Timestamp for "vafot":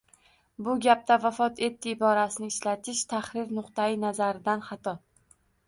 1.25-1.61